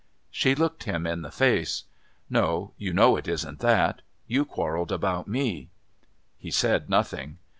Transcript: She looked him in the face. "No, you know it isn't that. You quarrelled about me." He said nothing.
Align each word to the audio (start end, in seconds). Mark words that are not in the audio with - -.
She 0.31 0.55
looked 0.55 0.85
him 0.85 1.05
in 1.05 1.21
the 1.21 1.29
face. 1.29 1.83
"No, 2.27 2.73
you 2.75 2.91
know 2.91 3.17
it 3.17 3.27
isn't 3.27 3.59
that. 3.59 4.01
You 4.25 4.45
quarrelled 4.45 4.91
about 4.91 5.27
me." 5.27 5.69
He 6.39 6.49
said 6.49 6.89
nothing. 6.89 7.37